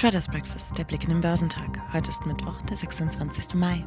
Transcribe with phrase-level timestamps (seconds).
[0.00, 1.78] Traders Breakfast, der Blick in den Börsentag.
[1.92, 3.54] Heute ist Mittwoch, der 26.
[3.54, 3.84] Mai.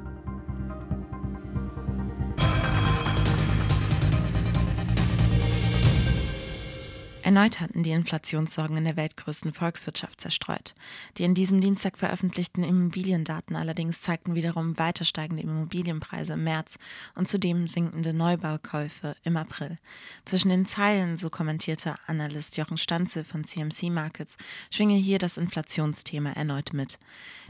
[7.35, 10.75] Erneut hatten die Inflationssorgen in der weltgrößten Volkswirtschaft zerstreut.
[11.17, 16.77] Die in diesem Dienstag veröffentlichten Immobiliendaten allerdings zeigten wiederum weiter steigende Immobilienpreise im März
[17.15, 19.79] und zudem sinkende Neubaukäufe im April.
[20.25, 24.37] Zwischen den Zeilen, so kommentierte Analyst Jochen Stanze von CMC Markets,
[24.69, 26.99] schwinge hier das Inflationsthema erneut mit.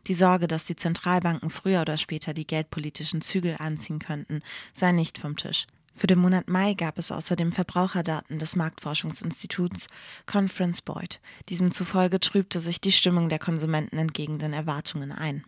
[0.08, 5.18] Die Sorge, dass die Zentralbanken früher oder später die geldpolitischen Zügel anziehen könnten, sei nicht
[5.18, 5.68] vom Tisch.
[6.04, 9.88] Für den Monat Mai gab es außerdem Verbraucherdaten des Marktforschungsinstituts
[10.26, 11.22] Conference Boyd.
[11.48, 15.46] Diesem zufolge trübte sich die Stimmung der Konsumenten entgegen den Erwartungen ein.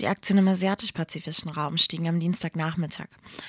[0.00, 3.08] Die Aktien im asiatisch-pazifischen Raum stiegen am Dienstagnachmittag,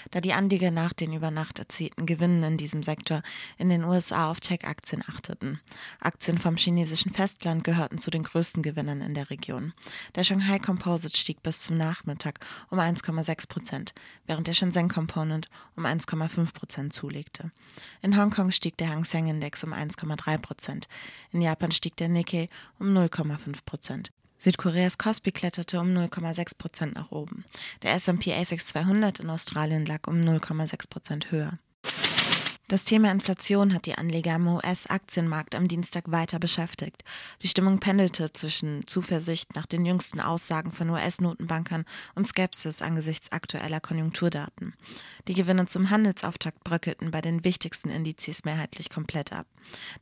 [0.10, 3.22] da die Anleger nach den über Nacht erzielten Gewinnen in diesem Sektor
[3.60, 5.60] in den USA auf Tech-Aktien achteten.
[6.00, 9.74] Aktien vom chinesischen Festland gehörten zu den größten Gewinnern in der Region.
[10.16, 12.40] Der Shanghai Composite stieg bis zum Nachmittag
[12.72, 13.94] um 1,6 Prozent,
[14.26, 17.52] während der Shenzhen Component um 1,5 Prozent zulegte.
[18.02, 20.88] In Hongkong stieg der Hang Seng Index um 1,3 Prozent.
[21.32, 24.12] In Japan stieg der Nikkei um 0,5 Prozent.
[24.40, 27.44] Südkoreas Kospi kletterte um 0,6 Prozent nach oben.
[27.84, 31.60] Der S&P ASX 200 in Australien lag um 0,6 Prozent höher.
[32.70, 37.04] Das Thema Inflation hat die Anleger am US-Aktienmarkt am Dienstag weiter beschäftigt.
[37.42, 43.80] Die Stimmung pendelte zwischen Zuversicht nach den jüngsten Aussagen von US-Notenbankern und Skepsis angesichts aktueller
[43.80, 44.76] Konjunkturdaten.
[45.28, 49.48] Die Gewinne zum Handelsauftakt bröckelten bei den wichtigsten Indizes mehrheitlich komplett ab.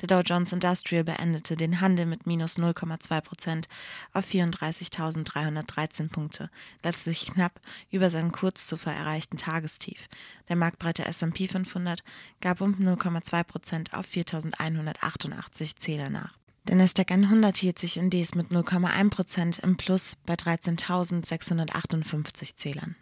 [0.01, 3.69] Der Dow Jones Industrial beendete den Handel mit minus 0,2 Prozent
[4.11, 6.49] auf 34.313 Punkte,
[6.83, 10.09] letztlich knapp über seinem kurz zuvor erreichten Tagestief.
[10.49, 12.03] Der marktbreite S&P 500
[12.41, 16.33] gab gab um 0,2 Prozent auf 4.188 Zähler nach.
[16.67, 22.97] Der Nasdaq 100 hielt sich indes mit 0,1 Prozent im Plus bei 13.658 Zählern.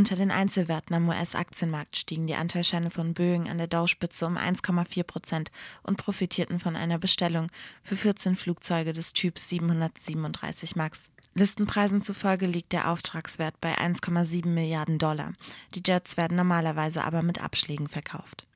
[0.00, 5.02] Unter den Einzelwerten am US-Aktienmarkt stiegen die Anteilscheine von Boeing an der Dow-Spitze um 1,4
[5.02, 5.50] Prozent
[5.82, 7.48] und profitierten von einer Bestellung
[7.82, 11.10] für 14 Flugzeuge des Typs 737 MAX.
[11.34, 15.34] Listenpreisen zufolge liegt der Auftragswert bei 1,7 Milliarden Dollar.
[15.74, 18.46] Die Jets werden normalerweise aber mit Abschlägen verkauft.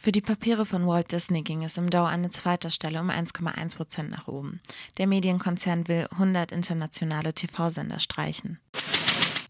[0.00, 3.74] Für die Papiere von Walt Disney ging es im Dow an zweiter Stelle um 1,1
[3.76, 4.60] Prozent nach oben.
[4.96, 8.60] Der Medienkonzern will 100 internationale TV-Sender streichen.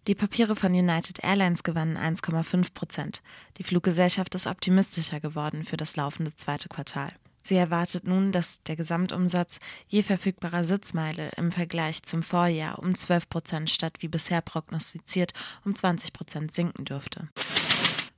[0.09, 3.23] Die Papiere von United Airlines gewannen 1,5 Prozent.
[3.59, 7.13] Die Fluggesellschaft ist optimistischer geworden für das laufende zweite Quartal.
[7.45, 13.29] Sie erwartet nun, dass der Gesamtumsatz je verfügbarer Sitzmeile im Vergleich zum Vorjahr um 12
[13.29, 17.29] Prozent statt wie bisher prognostiziert um 20 Prozent sinken dürfte.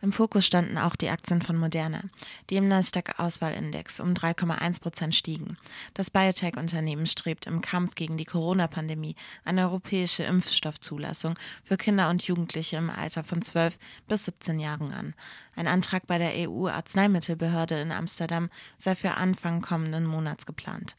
[0.04, 2.02] Im Fokus standen auch die Aktien von Moderna,
[2.50, 5.56] die im Nasdaq-Auswahlindex um 3,1 Prozent stiegen.
[5.94, 9.16] Das Biotech-Unternehmen strebt im Kampf gegen die Corona-Pandemie
[9.46, 15.14] eine europäische Impfstoffzulassung für Kinder und Jugendliche im Alter von 12 bis 17 Jahren an.
[15.56, 20.96] Ein Antrag bei der EU-Arzneimittelbehörde in Amsterdam sei für Anfang kommenden Monats geplant.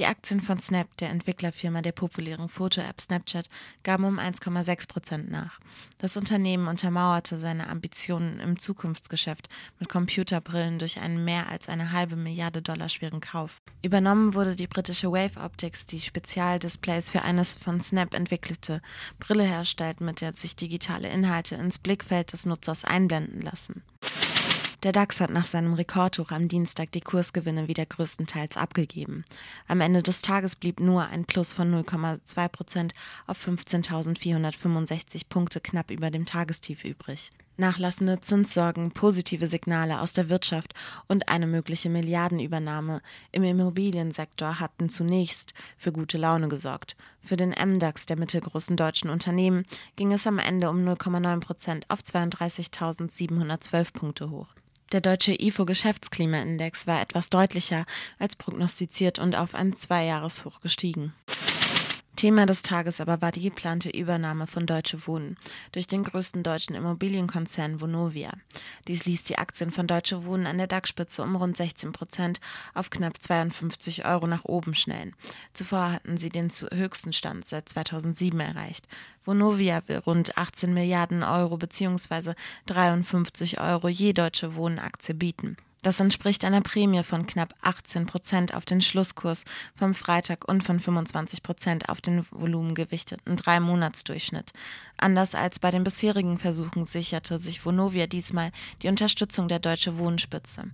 [0.00, 3.50] Die Aktien von Snap, der Entwicklerfirma der populären Foto-App Snapchat,
[3.82, 5.60] gaben um 1,6 Prozent nach.
[5.98, 12.16] Das Unternehmen untermauerte seine Ambitionen im Zukunftsgeschäft mit Computerbrillen durch einen mehr als eine halbe
[12.16, 13.58] Milliarde Dollar schweren Kauf.
[13.82, 18.80] Übernommen wurde die britische Wave Optics, die Spezialdisplays für eines von Snap entwickelte
[19.18, 23.82] Brille herstellt, mit der sich digitale Inhalte ins Blickfeld des Nutzers einblenden lassen.
[24.82, 29.26] Der DAX hat nach seinem Rekordhoch am Dienstag die Kursgewinne wieder größtenteils abgegeben.
[29.68, 32.94] Am Ende des Tages blieb nur ein Plus von 0,2 Prozent
[33.26, 37.30] auf 15.465 Punkte knapp über dem Tagestief übrig.
[37.58, 40.72] Nachlassende Zinssorgen, positive Signale aus der Wirtschaft
[41.08, 43.02] und eine mögliche Milliardenübernahme
[43.32, 46.96] im Immobiliensektor hatten zunächst für gute Laune gesorgt.
[47.20, 52.00] Für den MDAX der mittelgroßen deutschen Unternehmen ging es am Ende um 0,9 Prozent auf
[52.00, 54.54] 32.712 Punkte hoch.
[54.92, 57.84] Der deutsche IFO-Geschäftsklimaindex war etwas deutlicher
[58.18, 61.14] als prognostiziert und auf ein Zweijahreshoch gestiegen.
[62.20, 65.38] Thema des Tages aber war die geplante Übernahme von Deutsche Wohnen
[65.72, 68.30] durch den größten deutschen Immobilienkonzern Vonovia.
[68.88, 72.38] Dies ließ die Aktien von Deutsche Wohnen an der DAX-Spitze um rund 16 Prozent
[72.74, 75.16] auf knapp 52 Euro nach oben schnellen.
[75.54, 78.86] Zuvor hatten sie den höchsten Stand seit 2007 erreicht.
[79.24, 82.34] Vonovia will rund 18 Milliarden Euro bzw.
[82.66, 85.56] 53 Euro je Deutsche Wohnen Aktie bieten.
[85.82, 89.44] Das entspricht einer Prämie von knapp 18 Prozent auf den Schlusskurs
[89.74, 94.52] vom Freitag und von 25 Prozent auf den volumengewichteten Drei-Monats-Durchschnitt.
[94.98, 100.64] Anders als bei den bisherigen Versuchen sicherte sich Vonovia diesmal die Unterstützung der Deutsche Wohnspitze.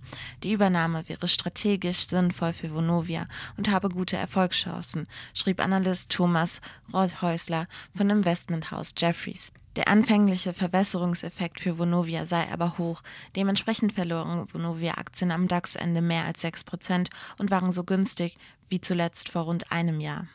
[0.43, 6.59] Die Übernahme wäre strategisch sinnvoll für Vonovia und habe gute Erfolgschancen, schrieb Analyst Thomas
[6.93, 9.53] Rothäusler von Investmenthaus Jeffries.
[9.77, 13.03] Der anfängliche Verwässerungseffekt für Vonovia sei aber hoch.
[13.35, 18.37] Dementsprechend verloren Vonovia-Aktien am DAX-Ende mehr als 6 Prozent und waren so günstig
[18.69, 20.27] wie zuletzt vor rund einem Jahr.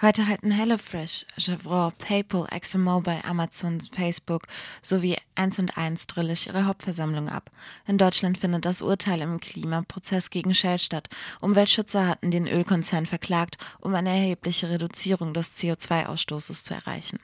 [0.00, 4.44] Heute halten HelloFresh, Chevron, PayPal, ExxonMobil, Amazon, Facebook
[4.80, 7.50] sowie 1 und 1 Drillisch ihre Hauptversammlung ab.
[7.84, 11.08] In Deutschland findet das Urteil im Klimaprozess gegen Shell statt.
[11.40, 17.18] Umweltschützer hatten den Ölkonzern verklagt, um eine erhebliche Reduzierung des CO2-Ausstoßes zu erreichen.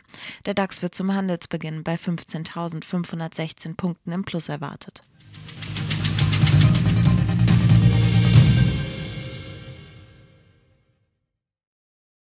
[0.45, 5.05] Der DAX wird zum Handelsbeginn bei 15.516 Punkten im Plus erwartet.